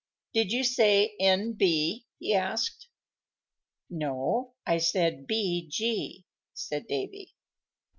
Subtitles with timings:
[0.33, 2.87] Did you say N.B.?" he asked.
[3.87, 7.35] "No, I said B.G.," said Davy.